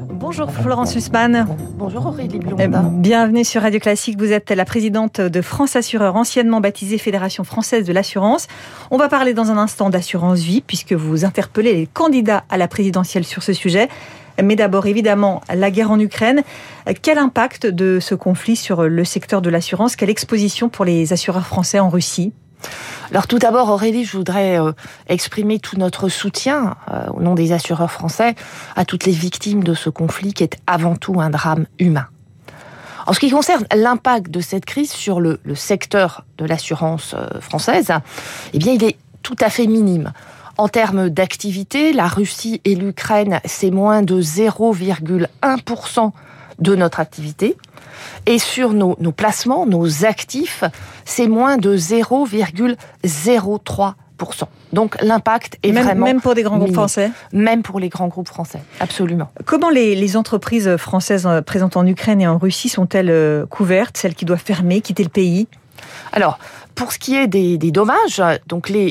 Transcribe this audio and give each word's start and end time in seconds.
Bonjour 0.00 0.50
Florence 0.50 0.94
Hussmann. 0.94 1.46
Bonjour 1.76 2.06
Aurélie 2.06 2.38
Blondin. 2.38 2.72
Euh, 2.72 2.88
bienvenue 2.90 3.44
sur 3.44 3.62
Radio 3.62 3.80
Classique. 3.80 4.18
Vous 4.18 4.32
êtes 4.32 4.50
la 4.50 4.64
présidente 4.64 5.20
de 5.20 5.42
France 5.42 5.76
Assureur, 5.76 6.16
anciennement 6.16 6.60
baptisée 6.60 6.98
Fédération 6.98 7.44
française 7.44 7.86
de 7.86 7.92
l'assurance. 7.92 8.48
On 8.90 8.96
va 8.96 9.08
parler 9.08 9.34
dans 9.34 9.50
un 9.50 9.58
instant 9.58 9.90
d'assurance 9.90 10.40
vie 10.40 10.60
puisque 10.60 10.92
vous 10.92 11.24
interpellez 11.24 11.74
les 11.74 11.86
candidats 11.86 12.44
à 12.48 12.56
la 12.56 12.68
présidentielle 12.68 13.24
sur 13.24 13.42
ce 13.42 13.52
sujet. 13.52 13.88
Mais 14.42 14.56
d'abord, 14.56 14.86
évidemment, 14.86 15.42
la 15.54 15.70
guerre 15.70 15.90
en 15.90 16.00
Ukraine. 16.00 16.42
Quel 17.02 17.18
impact 17.18 17.66
de 17.66 17.98
ce 18.00 18.14
conflit 18.14 18.56
sur 18.56 18.84
le 18.84 19.04
secteur 19.04 19.42
de 19.42 19.50
l'assurance? 19.50 19.96
Quelle 19.96 20.10
exposition 20.10 20.68
pour 20.68 20.84
les 20.84 21.12
assureurs 21.12 21.46
français 21.46 21.78
en 21.80 21.90
Russie? 21.90 22.32
Alors 23.12 23.26
tout 23.26 23.38
d'abord, 23.38 23.68
Aurélie, 23.68 24.06
je 24.06 24.16
voudrais 24.16 24.58
euh, 24.58 24.72
exprimer 25.06 25.58
tout 25.58 25.76
notre 25.76 26.08
soutien 26.08 26.76
euh, 26.90 27.04
au 27.12 27.20
nom 27.20 27.34
des 27.34 27.52
assureurs 27.52 27.92
français 27.92 28.34
à 28.74 28.86
toutes 28.86 29.04
les 29.04 29.12
victimes 29.12 29.62
de 29.62 29.74
ce 29.74 29.90
conflit 29.90 30.32
qui 30.32 30.44
est 30.44 30.56
avant 30.66 30.96
tout 30.96 31.20
un 31.20 31.28
drame 31.28 31.66
humain. 31.78 32.06
En 33.06 33.12
ce 33.12 33.20
qui 33.20 33.30
concerne 33.30 33.66
l'impact 33.74 34.30
de 34.30 34.40
cette 34.40 34.64
crise 34.64 34.90
sur 34.90 35.20
le, 35.20 35.38
secteur 35.54 36.24
de 36.38 36.46
l'assurance 36.46 37.14
euh, 37.14 37.40
française, 37.40 37.92
eh 38.54 38.58
bien, 38.58 38.72
il 38.72 38.82
est 38.82 38.96
tout 39.22 39.36
à 39.40 39.50
fait 39.50 39.66
minime. 39.66 40.12
En 40.56 40.68
termes 40.68 41.10
d'activité, 41.10 41.92
la 41.92 42.06
Russie 42.06 42.62
et 42.64 42.74
l'Ukraine, 42.74 43.40
c'est 43.44 43.70
moins 43.70 44.00
de 44.00 44.22
0,1% 44.22 46.12
de 46.60 46.76
notre 46.76 47.00
activité. 47.00 47.58
Et 48.26 48.38
sur 48.38 48.72
nos, 48.72 48.94
placements, 49.12 49.66
nos 49.66 50.04
actifs, 50.04 50.64
c'est 51.04 51.28
moins 51.28 51.56
de 51.56 51.76
0,03%. 51.76 53.94
Donc 54.72 55.02
l'impact 55.02 55.58
est 55.64 55.72
vraiment 55.72 56.06
même 56.06 56.20
pour 56.20 56.34
des 56.34 56.44
grands 56.44 56.58
groupes 56.58 56.74
français. 56.74 57.10
Même 57.32 57.62
pour 57.62 57.80
les 57.80 57.88
grands 57.88 58.06
groupes 58.06 58.28
français, 58.28 58.60
absolument. 58.78 59.28
Comment 59.46 59.68
les, 59.68 59.96
les 59.96 60.16
entreprises 60.16 60.76
françaises 60.76 61.26
euh, 61.26 61.42
présentes 61.42 61.76
en 61.76 61.84
Ukraine 61.86 62.20
et 62.20 62.28
en 62.28 62.38
Russie 62.38 62.68
sont-elles 62.68 63.10
euh, 63.10 63.46
couvertes, 63.46 63.96
celles 63.96 64.14
qui 64.14 64.24
doivent 64.24 64.42
fermer, 64.42 64.80
quitter 64.80 65.02
le 65.02 65.08
pays? 65.08 65.48
Alors, 66.12 66.38
pour 66.74 66.92
ce 66.92 66.98
qui 66.98 67.14
est 67.14 67.26
des, 67.26 67.58
dommages, 67.70 68.22
donc 68.46 68.68
les, 68.68 68.90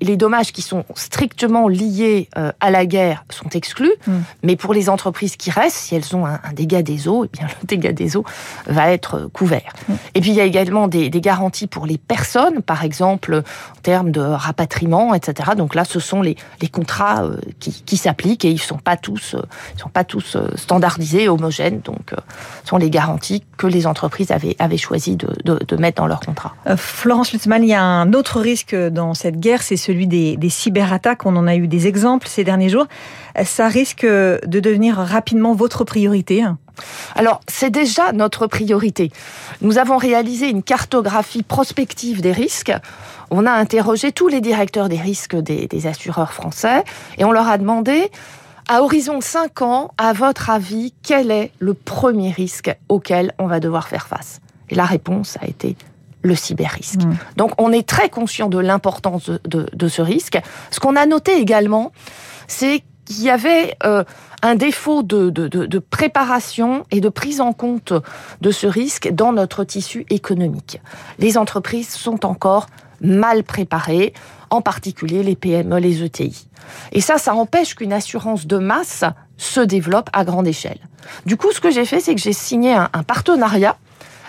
les, 0.00 0.16
dommages 0.16 0.52
qui 0.52 0.62
sont 0.62 0.84
strictement 0.94 1.68
liés 1.68 2.28
euh, 2.36 2.52
à 2.60 2.70
la 2.70 2.86
guerre 2.86 3.24
sont 3.30 3.48
exclus, 3.50 3.92
hmm. 4.06 4.18
mais 4.42 4.56
pour 4.56 4.74
les 4.74 4.88
entreprises 4.88 5.36
qui 5.36 5.50
restent, 5.50 5.76
si 5.76 5.94
elles 5.94 6.14
ont 6.16 6.26
un, 6.26 6.38
dégât 6.52 6.82
des 6.82 7.08
eaux, 7.08 7.24
eh 7.24 7.28
bien 7.28 7.46
le 7.46 7.66
dégât 7.66 7.92
des 7.92 8.16
eaux 8.16 8.24
va 8.66 8.90
être 8.90 9.14
euh, 9.14 9.28
couvert. 9.28 9.72
Hmm. 9.88 9.94
Et 10.14 10.20
puis 10.20 10.30
il 10.30 10.36
y 10.36 10.40
a 10.40 10.44
également 10.44 10.88
des, 10.88 11.10
garanties 11.20 11.66
pour 11.66 11.86
les 11.86 11.98
personnes, 11.98 12.62
par 12.62 12.84
exemple 12.84 13.42
en 13.76 13.80
termes 13.82 14.10
de 14.10 14.20
rapatriement, 14.20 15.14
etc. 15.14 15.50
Donc 15.56 15.74
là, 15.74 15.84
ce 15.84 16.00
sont 16.00 16.22
les, 16.22 16.36
contrats 16.72 17.24
euh, 17.24 17.36
qui, 17.58 17.96
s'appliquent 17.96 18.44
et 18.44 18.50
ils 18.50 18.60
sont 18.60 18.78
pas 18.78 18.96
tous, 18.96 19.36
ils 19.76 19.80
sont 19.80 19.88
pas 19.88 20.04
tous 20.04 20.36
standardisés, 20.56 21.28
homogènes. 21.28 21.80
Donc 21.80 22.12
ce 22.62 22.68
sont 22.68 22.76
les 22.76 22.90
garanties 22.90 23.44
que 23.56 23.66
les 23.66 23.86
entreprises 23.86 24.30
avaient, 24.30 24.56
avaient 24.58 24.78
choisi 24.78 25.16
de, 25.16 25.28
de 25.44 25.76
mettre 25.76 26.00
dans 26.00 26.06
leur 26.06 26.20
contrat. 26.20 26.29
Florent 26.76 27.22
il 27.32 27.64
y 27.64 27.74
a 27.74 27.82
un 27.82 28.12
autre 28.12 28.40
risque 28.40 28.74
dans 28.74 29.14
cette 29.14 29.38
guerre, 29.38 29.62
c'est 29.62 29.76
celui 29.76 30.06
des, 30.06 30.38
cyberattaques. 30.48 31.26
On 31.26 31.36
en 31.36 31.46
a 31.46 31.56
eu 31.56 31.68
des 31.68 31.86
exemples 31.86 32.26
ces 32.28 32.44
derniers 32.44 32.68
jours. 32.68 32.86
Ça 33.44 33.68
risque 33.68 34.04
de 34.04 34.60
devenir 34.60 34.96
rapidement 34.96 35.54
votre 35.54 35.84
priorité 35.84 36.44
alors, 37.14 37.40
c'est 37.46 37.70
déjà 37.70 38.12
notre 38.12 38.46
priorité. 38.46 39.10
Nous 39.60 39.78
avons 39.78 39.96
réalisé 39.96 40.48
une 40.48 40.62
cartographie 40.62 41.42
prospective 41.42 42.22
des 42.22 42.32
risques. 42.32 42.72
On 43.30 43.46
a 43.46 43.52
interrogé 43.52 44.12
tous 44.12 44.28
les 44.28 44.40
directeurs 44.40 44.88
des 44.88 44.96
risques 44.96 45.36
des, 45.36 45.66
des 45.66 45.86
assureurs 45.86 46.32
français 46.32 46.84
et 47.18 47.24
on 47.24 47.32
leur 47.32 47.48
a 47.48 47.58
demandé, 47.58 48.10
à 48.68 48.82
horizon 48.82 49.20
5 49.20 49.62
ans, 49.62 49.90
à 49.98 50.12
votre 50.12 50.50
avis, 50.50 50.94
quel 51.02 51.30
est 51.30 51.52
le 51.58 51.74
premier 51.74 52.30
risque 52.30 52.74
auquel 52.88 53.34
on 53.38 53.46
va 53.46 53.60
devoir 53.60 53.88
faire 53.88 54.06
face? 54.06 54.40
Et 54.68 54.74
la 54.74 54.84
réponse 54.84 55.36
a 55.40 55.46
été 55.46 55.76
le 56.22 56.34
cyberrisque. 56.34 57.02
Mmh. 57.04 57.16
Donc 57.36 57.52
on 57.58 57.72
est 57.72 57.86
très 57.86 58.08
conscient 58.08 58.48
de 58.48 58.58
l'importance 58.58 59.30
de, 59.44 59.88
ce 59.88 60.02
risque. 60.02 60.38
Ce 60.70 60.80
qu'on 60.80 60.96
a 60.96 61.06
noté 61.06 61.38
également, 61.38 61.92
c'est 62.46 62.82
qu'il 63.04 63.22
y 63.22 63.30
avait 63.30 63.76
euh, 63.84 64.04
un 64.42 64.54
défaut 64.54 65.02
de, 65.02 65.30
de, 65.30 65.78
préparation 65.78 66.84
et 66.90 67.00
de 67.00 67.08
prise 67.08 67.40
en 67.40 67.52
compte 67.52 67.92
de 68.40 68.50
ce 68.50 68.66
risque 68.66 69.10
dans 69.12 69.32
notre 69.32 69.64
tissu 69.64 70.06
économique. 70.10 70.80
Les 71.18 71.36
entreprises 71.36 71.90
sont 71.90 72.24
encore 72.24 72.66
mal 73.00 73.42
préparées, 73.42 74.12
en 74.50 74.60
particulier 74.60 75.22
les 75.22 75.36
PME, 75.36 75.78
les 75.78 76.02
ETI. 76.02 76.48
Et 76.92 77.00
ça, 77.00 77.18
ça 77.18 77.34
empêche 77.34 77.74
qu'une 77.74 77.92
assurance 77.92 78.46
de 78.46 78.58
masse 78.58 79.04
se 79.36 79.60
développe 79.60 80.10
à 80.12 80.24
grande 80.24 80.46
échelle. 80.46 80.78
Du 81.24 81.36
coup, 81.36 81.50
ce 81.52 81.60
que 81.60 81.70
j'ai 81.70 81.84
fait, 81.84 82.00
c'est 82.00 82.14
que 82.14 82.20
j'ai 82.20 82.32
signé 82.32 82.74
un, 82.74 82.90
un 82.92 83.02
partenariat 83.02 83.76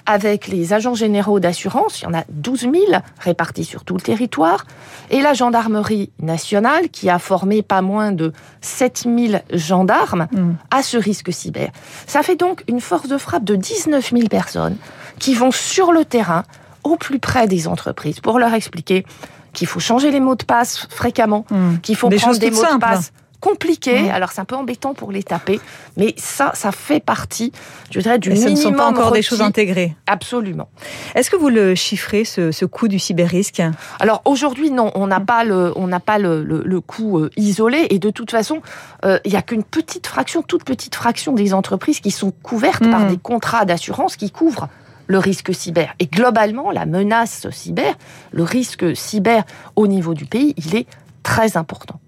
avec 0.05 0.47
les 0.47 0.73
agents 0.73 0.95
généraux 0.95 1.39
d'assurance, 1.39 2.01
il 2.01 2.05
y 2.05 2.07
en 2.07 2.13
a 2.13 2.23
12 2.29 2.61
000 2.61 2.73
répartis 3.19 3.65
sur 3.65 3.83
tout 3.83 3.95
le 3.95 4.01
territoire, 4.01 4.65
et 5.09 5.21
la 5.21 5.33
gendarmerie 5.33 6.11
nationale 6.19 6.89
qui 6.89 7.09
a 7.09 7.19
formé 7.19 7.61
pas 7.61 7.81
moins 7.81 8.11
de 8.11 8.33
7 8.61 9.05
000 9.05 9.41
gendarmes 9.53 10.27
mm. 10.31 10.53
à 10.71 10.83
ce 10.83 10.97
risque 10.97 11.31
cyber. 11.33 11.71
Ça 12.07 12.23
fait 12.23 12.35
donc 12.35 12.63
une 12.67 12.81
force 12.81 13.07
de 13.07 13.17
frappe 13.17 13.43
de 13.43 13.55
19 13.55 14.11
000 14.11 14.27
personnes 14.27 14.77
qui 15.19 15.33
vont 15.33 15.51
sur 15.51 15.91
le 15.91 16.05
terrain 16.05 16.43
au 16.83 16.95
plus 16.95 17.19
près 17.19 17.47
des 17.47 17.67
entreprises 17.67 18.19
pour 18.19 18.39
leur 18.39 18.53
expliquer 18.53 19.05
qu'il 19.53 19.67
faut 19.67 19.79
changer 19.79 20.11
les 20.11 20.19
mots 20.19 20.35
de 20.35 20.43
passe 20.43 20.87
fréquemment, 20.89 21.45
mm. 21.49 21.77
qu'il 21.81 21.95
faut 21.95 22.09
prendre 22.09 22.37
des 22.37 22.51
mots 22.51 22.63
de 22.63 22.79
passe 22.79 23.11
compliqué. 23.41 24.03
Mmh. 24.03 24.11
Alors 24.11 24.31
c'est 24.31 24.39
un 24.39 24.45
peu 24.45 24.55
embêtant 24.55 24.93
pour 24.93 25.11
les 25.11 25.23
taper, 25.23 25.59
mais 25.97 26.13
ça, 26.17 26.51
ça 26.53 26.71
fait 26.71 27.01
partie, 27.01 27.51
je 27.89 27.99
dirais, 27.99 28.19
du 28.19 28.29
minimum. 28.29 28.55
Ce 28.55 28.67
ne 28.67 28.71
sont 28.71 28.77
pas 28.77 28.85
encore 28.85 29.11
des 29.11 29.21
choses 29.21 29.41
intégrées. 29.41 29.93
Absolument. 30.07 30.69
Est-ce 31.15 31.29
que 31.29 31.35
vous 31.35 31.49
le 31.49 31.75
chiffrez 31.75 32.23
ce, 32.23 32.65
coût 32.65 32.87
du 32.87 32.99
cyber-risque? 32.99 33.61
Alors 33.99 34.21
aujourd'hui, 34.23 34.71
non, 34.71 34.91
on 34.95 35.07
n'a 35.07 35.19
mmh. 35.19 35.25
pas 35.25 35.43
le, 35.43 35.73
on 35.75 35.87
n'a 35.87 35.99
pas 35.99 36.19
le, 36.19 36.43
le, 36.43 36.81
coût 36.81 37.19
euh, 37.19 37.29
isolé, 37.35 37.87
et 37.89 37.99
de 37.99 38.09
toute 38.11 38.31
façon, 38.31 38.61
euh, 39.03 39.19
il 39.25 39.31
n'y 39.31 39.37
a 39.37 39.41
qu'une 39.41 39.63
petite 39.63 40.07
fraction, 40.07 40.43
toute 40.43 40.63
petite 40.63 40.95
fraction 40.95 41.33
des 41.33 41.53
entreprises 41.53 41.99
qui 41.99 42.11
sont 42.11 42.31
couvertes 42.43 42.89
par 42.89 43.01
mmh. 43.01 43.07
des 43.09 43.17
contrats 43.17 43.65
d'assurance 43.65 44.15
qui 44.15 44.31
couvrent 44.31 44.69
le 45.07 45.17
risque 45.17 45.53
cyber. 45.53 45.93
Et 45.99 46.05
globalement, 46.05 46.71
la 46.71 46.85
menace 46.85 47.49
cyber, 47.49 47.95
le 48.31 48.43
risque 48.43 48.95
cyber 48.95 49.43
au 49.75 49.87
niveau 49.87 50.13
du 50.13 50.25
pays, 50.25 50.53
il 50.57 50.75
est 50.75 50.87
très 51.23 51.57
important. 51.57 51.99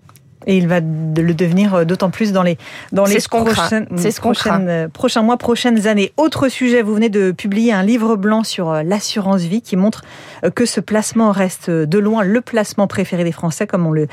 Et 0.45 0.57
il 0.57 0.67
va 0.67 0.79
le 0.79 1.33
devenir 1.33 1.73
euh, 1.73 1.85
d'autant 1.85 2.09
plus 2.09 2.31
dans 2.31 2.43
les, 2.43 2.57
dans 2.91 3.05
les 3.05 3.19
prochaines, 3.29 3.87
prochaines, 4.17 4.89
prochains 4.89 5.21
mois, 5.21 5.37
prochaines 5.37 5.87
années. 5.87 6.11
Autre 6.17 6.49
sujet, 6.49 6.81
vous 6.81 6.93
venez 6.93 7.09
de 7.09 7.31
publier 7.31 7.73
un 7.73 7.83
livre 7.83 8.15
blanc 8.15 8.43
sur 8.43 8.69
euh, 8.69 8.83
l'assurance 8.83 9.41
vie 9.41 9.61
qui 9.61 9.75
montre 9.75 10.03
euh, 10.43 10.49
que 10.49 10.65
ce 10.65 10.79
placement 10.79 11.31
reste 11.31 11.69
de 11.69 11.97
loin 11.97 12.23
le 12.23 12.41
placement 12.41 12.87
préféré 12.87 13.23
des 13.23 13.31
Français, 13.31 13.67
comme 13.67 13.85
on 13.85 13.91
le 13.91 14.07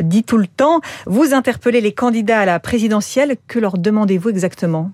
dit 0.00 0.24
tout 0.24 0.38
le 0.38 0.46
temps. 0.46 0.80
Vous 1.06 1.34
interpellez 1.34 1.80
les 1.80 1.92
candidats 1.92 2.40
à 2.40 2.44
la 2.44 2.60
présidentielle. 2.60 3.36
Que 3.46 3.58
leur 3.58 3.78
demandez-vous 3.78 4.30
exactement? 4.30 4.90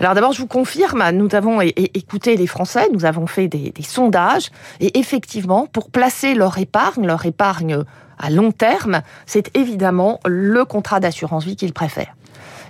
Alors 0.00 0.14
d'abord, 0.14 0.32
je 0.32 0.40
vous 0.40 0.48
confirme, 0.48 1.04
nous 1.12 1.28
avons 1.34 1.60
écouté 1.60 2.36
les 2.36 2.48
Français, 2.48 2.88
nous 2.92 3.04
avons 3.04 3.28
fait 3.28 3.46
des, 3.46 3.70
des 3.70 3.82
sondages, 3.84 4.50
et 4.80 4.98
effectivement, 4.98 5.66
pour 5.72 5.88
placer 5.88 6.34
leur 6.34 6.58
épargne, 6.58 7.06
leur 7.06 7.24
épargne 7.26 7.84
à 8.18 8.30
long 8.30 8.52
terme, 8.52 9.02
c'est 9.26 9.56
évidemment 9.56 10.20
le 10.26 10.64
contrat 10.64 11.00
d'assurance 11.00 11.44
vie 11.44 11.56
qu'ils 11.56 11.72
préfèrent. 11.72 12.14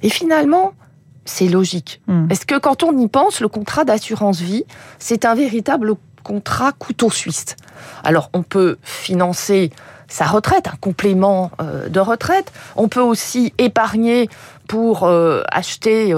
Et 0.02 0.10
finalement, 0.10 0.72
c'est 1.24 1.48
logique. 1.48 2.00
Hmm. 2.06 2.26
Parce 2.28 2.44
que 2.44 2.58
quand 2.58 2.82
on 2.82 2.96
y 2.98 3.08
pense, 3.08 3.40
le 3.40 3.48
contrat 3.48 3.84
d'assurance 3.84 4.40
vie, 4.40 4.64
c'est 4.98 5.24
un 5.24 5.34
véritable 5.34 5.94
contrat 6.22 6.72
couteau 6.72 7.10
suisse? 7.10 7.56
Alors, 8.02 8.30
on 8.32 8.42
peut 8.42 8.78
financer 8.82 9.70
sa 10.08 10.26
retraite, 10.26 10.68
un 10.68 10.76
complément 10.80 11.50
euh, 11.60 11.88
de 11.88 12.00
retraite. 12.00 12.52
On 12.76 12.88
peut 12.88 13.00
aussi 13.00 13.52
épargner 13.58 14.28
pour 14.68 15.04
euh, 15.04 15.42
acheter 15.50 16.14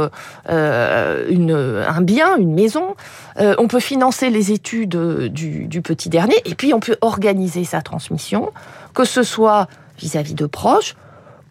euh, 0.49 1.27
une, 1.29 1.53
un 1.53 2.01
bien, 2.01 2.37
une 2.37 2.55
maison. 2.55 2.95
on 3.39 3.69
peut 3.69 3.81
financer 3.81 4.31
les 4.31 4.53
études 4.53 4.97
du, 5.33 5.67
du, 5.67 5.83
petit 5.83 6.09
dernier. 6.09 6.37
Et 6.45 6.55
puis, 6.55 6.73
on 6.73 6.81
peut 6.81 6.97
organiser 7.01 7.65
sa 7.65 7.83
transmission 7.83 8.53
que 8.95 9.05
ce 9.05 9.23
soit 9.23 9.69
vis-à-vis 9.99 10.35
de 10.35 10.47
proches 10.47 10.97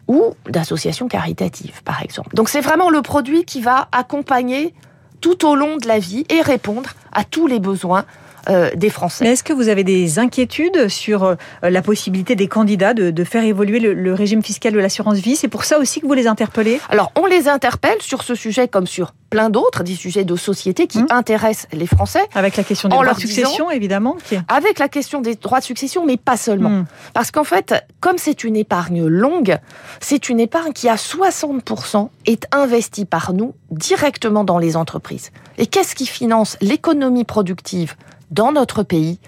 ou 0.08 0.34
d'associations 0.48 1.08
caritatives, 1.08 1.82
par 1.84 2.02
exemple. 2.02 2.34
Donc 2.34 2.48
c'est 2.48 2.60
vraiment 2.60 2.90
le 2.90 3.02
produit 3.02 3.44
qui 3.44 3.60
va 3.60 3.88
accompagner 3.92 4.74
tout 5.20 5.46
au 5.46 5.54
long 5.54 5.76
de 5.76 5.88
la 5.88 5.98
vie 5.98 6.24
et 6.28 6.42
répondre 6.42 6.90
à 7.12 7.24
tous 7.24 7.46
les 7.46 7.58
besoins 7.58 8.04
euh, 8.48 8.70
des 8.74 8.90
Français. 8.90 9.24
Mais 9.24 9.32
est-ce 9.32 9.44
que 9.44 9.52
vous 9.52 9.68
avez 9.68 9.84
des 9.84 10.18
inquiétudes 10.18 10.88
sur 10.88 11.24
euh, 11.24 11.34
la 11.62 11.82
possibilité 11.82 12.36
des 12.36 12.48
candidats 12.48 12.94
de, 12.94 13.10
de 13.10 13.24
faire 13.24 13.44
évoluer 13.44 13.80
le, 13.80 13.94
le, 13.94 14.14
régime 14.14 14.42
fiscal 14.42 14.72
de 14.72 14.78
l'assurance 14.78 15.18
vie? 15.18 15.36
C'est 15.36 15.48
pour 15.48 15.64
ça 15.64 15.78
aussi 15.78 16.00
que 16.00 16.06
vous 16.06 16.14
les 16.14 16.26
interpellez? 16.26 16.80
Alors, 16.88 17.12
on 17.16 17.26
les 17.26 17.48
interpelle 17.48 18.00
sur 18.00 18.22
ce 18.22 18.34
sujet 18.34 18.68
comme 18.68 18.86
sur 18.86 19.12
plein 19.30 19.50
d'autres, 19.50 19.82
des 19.82 19.94
sujets 19.94 20.24
de 20.24 20.36
société 20.36 20.86
qui 20.86 20.98
mmh. 20.98 21.06
intéressent 21.10 21.68
les 21.72 21.86
Français. 21.86 22.22
Avec 22.34 22.56
la 22.56 22.64
question 22.64 22.88
des 22.88 22.94
droits 22.94 23.14
de 23.14 23.20
succession, 23.20 23.70
évidemment. 23.70 24.16
Qui... 24.28 24.36
Avec 24.48 24.78
la 24.78 24.88
question 24.88 25.20
des 25.20 25.34
droits 25.34 25.60
de 25.60 25.64
succession, 25.64 26.06
mais 26.06 26.16
pas 26.16 26.36
seulement. 26.36 26.70
Mmh. 26.70 26.86
Parce 27.14 27.30
qu'en 27.30 27.44
fait, 27.44 27.74
comme 28.00 28.18
c'est 28.18 28.44
une 28.44 28.56
épargne 28.56 29.06
longue, 29.06 29.58
c'est 30.00 30.28
une 30.28 30.40
épargne 30.40 30.72
qui 30.72 30.88
à 30.88 30.96
60% 30.96 32.08
est 32.26 32.46
investie 32.52 33.04
par 33.04 33.32
nous 33.32 33.54
directement 33.70 34.44
dans 34.44 34.58
les 34.58 34.76
entreprises. 34.76 35.32
Et 35.58 35.66
qu'est-ce 35.66 35.94
qui 35.94 36.06
finance 36.06 36.56
l'économie 36.60 37.24
productive 37.24 37.94
dans 38.30 38.52
notre 38.52 38.82
pays 38.82 39.18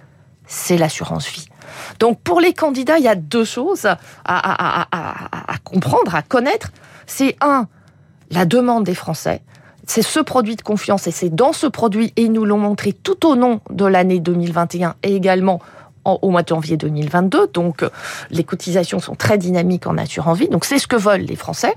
C'est 0.47 0.77
l'assurance 0.77 1.29
vie. 1.29 1.47
Donc 1.99 2.21
pour 2.21 2.41
les 2.41 2.55
candidats, 2.55 2.99
il 2.99 3.05
y 3.05 3.09
a 3.09 3.15
deux 3.15 3.45
choses 3.45 3.87
à, 4.25 5.57
comprendre, 5.65 6.15
à 6.15 6.23
connaître. 6.23 6.71
C'est 7.07 7.37
un, 7.41 7.69
la 8.31 8.45
demande 8.45 8.85
des 8.85 8.95
Français 8.95 9.43
c'est 9.89 10.03
ce 10.03 10.21
produit 10.21 10.55
de 10.55 10.61
confiance 10.61 11.07
et 11.07 11.11
c'est 11.11 11.35
dans 11.35 11.55
ce 11.55 11.67
produit, 11.67 12.13
et 12.17 12.25
ils 12.25 12.33
nous 12.33 12.45
l'ont 12.45 12.59
montré 12.59 12.93
tout 12.93 13.27
au 13.27 13.35
long 13.35 13.61
de 13.71 13.87
l'année 13.87 14.21
2021 14.21 14.97
et 15.03 15.17
également 15.17 15.61
au 16.05 16.31
mois 16.31 16.43
de 16.43 16.49
janvier 16.49 16.77
2022. 16.77 17.49
Donc, 17.49 17.83
euh, 17.83 17.91
les 18.31 18.45
cotisations 18.45 19.01
sont 19.01 19.15
très 19.15 19.39
dynamiques 19.39 19.87
en 19.87 19.97
assurance 19.99 20.39
vie. 20.39 20.49
Donc, 20.49 20.65
c'est 20.65 20.79
ce 20.79 20.87
que 20.87 20.97
veulent 20.97 21.23
les 21.23 21.37
Français. 21.37 21.75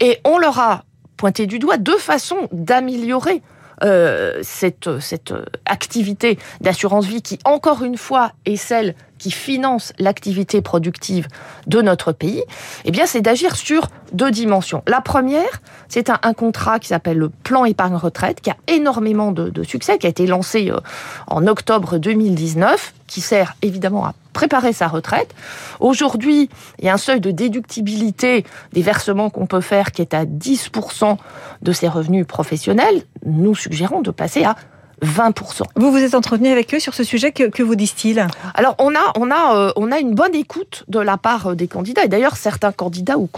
Et 0.00 0.18
on 0.24 0.38
leur 0.38 0.58
a 0.58 0.84
pointé 1.16 1.46
du 1.46 1.58
doigt 1.58 1.78
deux 1.78 1.98
façons 1.98 2.48
d'améliorer 2.52 3.42
cette, 4.42 5.00
cette 5.00 5.34
activité 5.66 6.38
d'assurance 6.60 7.06
vie 7.06 7.22
qui, 7.22 7.38
encore 7.44 7.82
une 7.84 7.96
fois, 7.96 8.32
est 8.44 8.56
celle 8.56 8.94
qui 9.18 9.30
finance 9.30 9.92
l'activité 9.98 10.62
productive 10.62 11.28
de 11.66 11.82
notre 11.82 12.12
pays, 12.12 12.42
eh 12.84 12.90
bien, 12.90 13.06
c'est 13.06 13.20
d'agir 13.20 13.56
sur 13.56 13.88
deux 14.12 14.30
dimensions. 14.30 14.82
La 14.86 15.00
première, 15.00 15.60
c'est 15.88 16.10
un, 16.10 16.18
contrat 16.32 16.78
qui 16.78 16.88
s'appelle 16.88 17.18
le 17.18 17.28
plan 17.28 17.64
épargne 17.64 17.96
retraite, 17.96 18.40
qui 18.40 18.50
a 18.50 18.56
énormément 18.68 19.32
de, 19.32 19.50
de 19.50 19.62
succès, 19.64 19.98
qui 19.98 20.06
a 20.06 20.10
été 20.10 20.26
lancé 20.26 20.70
euh, 20.70 20.78
en 21.26 21.46
octobre 21.46 21.98
2019, 21.98 22.94
qui 23.06 23.20
sert 23.20 23.56
évidemment 23.62 24.04
à 24.04 24.14
préparer 24.32 24.72
sa 24.72 24.86
retraite. 24.86 25.34
Aujourd'hui, 25.80 26.48
il 26.78 26.84
y 26.84 26.88
a 26.88 26.94
un 26.94 26.98
seuil 26.98 27.20
de 27.20 27.32
déductibilité 27.32 28.44
des 28.72 28.82
versements 28.82 29.30
qu'on 29.30 29.46
peut 29.46 29.60
faire 29.60 29.90
qui 29.90 30.00
est 30.00 30.14
à 30.14 30.24
10% 30.24 31.16
de 31.62 31.72
ses 31.72 31.88
revenus 31.88 32.24
professionnels. 32.26 33.02
Nous 33.26 33.56
suggérons 33.56 34.00
de 34.00 34.12
passer 34.12 34.44
à 34.44 34.54
20%. 35.02 35.62
Vous 35.76 35.90
vous 35.90 35.98
êtes 35.98 36.14
entretenu 36.14 36.48
avec 36.48 36.74
eux 36.74 36.80
sur 36.80 36.94
ce 36.94 37.04
sujet, 37.04 37.32
que, 37.32 37.44
que 37.44 37.62
vous 37.62 37.74
disent-ils? 37.74 38.26
Alors 38.54 38.74
on 38.78 38.94
a, 38.94 39.12
on, 39.16 39.30
a, 39.30 39.56
euh, 39.56 39.72
on 39.76 39.92
a 39.92 39.98
une 39.98 40.14
bonne 40.14 40.34
écoute 40.34 40.84
de 40.88 40.98
la 40.98 41.16
part 41.16 41.48
euh, 41.48 41.54
des 41.54 41.68
candidats. 41.68 42.04
Et 42.04 42.08
d'ailleurs, 42.08 42.36
certains 42.36 42.72
candidats 42.72 43.18
ou 43.18 43.28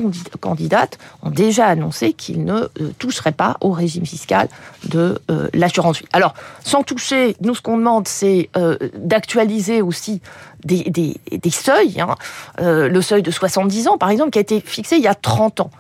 candidates 0.41 0.99
ont 1.23 1.31
déjà 1.31 1.67
annoncé 1.67 2.13
qu'ils 2.13 2.45
ne 2.45 2.55
euh, 2.55 2.69
toucheraient 2.99 3.33
pas 3.33 3.57
au 3.61 3.71
régime 3.73 4.07
fiscal 4.07 4.49
de 4.89 5.21
euh, 5.31 5.49
l'assurance 5.53 5.99
vie. 5.99 6.07
Alors, 6.13 6.35
sans 6.65 6.83
toucher, 6.83 7.37
nous 7.41 7.55
ce 7.55 7.61
qu'on 7.61 7.77
demande, 7.77 8.09
c'est 8.09 8.51
d'actualiser 8.95 9.83
aussi 9.83 10.21
des, 10.65 10.85
des, 10.85 11.17
des 11.31 11.51
seuils. 11.51 12.01
Hein. 12.01 12.15
le 12.59 13.01
seuil 13.01 13.23
de 13.23 13.31
70 13.31 13.89
ans, 13.89 13.99
par 13.99 14.11
exemple, 14.11 14.31
qui 14.31 14.39
a 14.39 14.43
été 14.43 14.61
fixé 14.61 14.97
il 14.97 15.03
y 15.03 15.09
a 15.09 15.15
30 15.15 15.61
ans 15.61 15.71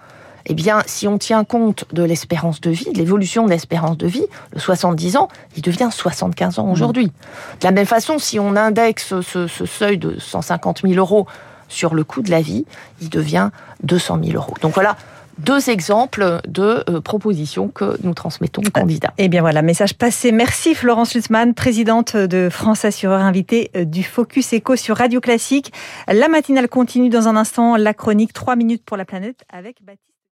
eh 0.46 0.54
bien, 0.54 0.82
si 0.86 1.06
on 1.06 1.18
tient 1.18 1.44
compte 1.44 1.84
de 1.92 2.02
l'espérance 2.02 2.60
de 2.60 2.70
vie, 2.70 2.90
de 2.92 2.98
l'évolution 2.98 3.44
de 3.44 3.50
l'espérance 3.50 3.96
de 3.96 4.06
vie, 4.06 4.26
le 4.52 4.60
70 4.60 5.16
ans, 5.16 5.28
il 5.56 5.62
devient 5.62 5.88
75 5.90 6.58
ans 6.58 6.70
aujourd'hui. 6.70 7.06
De 7.06 7.64
la 7.64 7.72
même 7.72 7.86
façon, 7.86 8.18
si 8.18 8.38
on 8.38 8.56
indexe 8.56 9.20
ce, 9.20 9.46
seuil 9.46 9.98
de 9.98 10.18
150 10.18 10.82
000 10.82 10.94
euros 10.94 11.26
sur 11.68 11.94
le 11.94 12.04
coût 12.04 12.22
de 12.22 12.30
la 12.30 12.40
vie, 12.40 12.64
il 13.00 13.10
devient 13.10 13.50
200 13.82 14.20
000 14.24 14.36
euros. 14.36 14.54
Donc 14.60 14.74
voilà, 14.74 14.96
deux 15.38 15.70
exemples 15.70 16.40
de 16.46 16.84
euh, 16.88 17.00
propositions 17.00 17.68
que 17.68 17.96
nous 18.02 18.14
transmettons 18.14 18.62
aux 18.66 18.70
candidats. 18.70 19.12
Eh 19.18 19.28
bien 19.28 19.40
voilà, 19.40 19.62
message 19.62 19.94
passé. 19.94 20.32
Merci 20.32 20.74
Florence 20.74 21.14
Lutzmann, 21.14 21.54
présidente 21.54 22.16
de 22.16 22.48
France 22.50 22.84
Assureur, 22.84 23.20
invitée 23.20 23.70
euh, 23.76 23.84
du 23.84 24.02
Focus 24.02 24.52
Eco 24.54 24.76
sur 24.76 24.96
Radio 24.96 25.20
Classique. 25.20 25.72
La 26.08 26.28
matinale 26.28 26.68
continue 26.68 27.08
dans 27.08 27.28
un 27.28 27.36
instant, 27.36 27.76
la 27.76 27.94
chronique 27.94 28.32
3 28.32 28.56
minutes 28.56 28.84
pour 28.84 28.96
la 28.96 29.04
planète 29.04 29.44
avec 29.50 29.82
Baptiste. 29.82 30.09